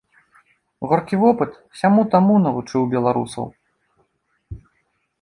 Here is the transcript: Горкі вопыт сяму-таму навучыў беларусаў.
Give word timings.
Горкі 0.93 1.15
вопыт 1.25 1.51
сяму-таму 1.81 2.33
навучыў 2.49 2.81
беларусаў. 2.97 3.49